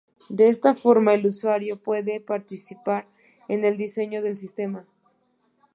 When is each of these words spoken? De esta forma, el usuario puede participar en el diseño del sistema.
De 0.29 0.49
esta 0.49 0.73
forma, 0.73 1.13
el 1.13 1.27
usuario 1.27 1.77
puede 1.79 2.19
participar 2.19 3.07
en 3.47 3.65
el 3.65 3.77
diseño 3.77 4.23
del 4.23 4.35
sistema. 4.35 4.87